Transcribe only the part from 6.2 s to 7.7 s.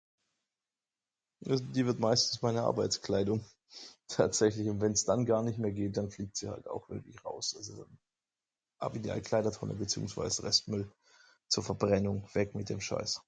sie halt auch wirklich raus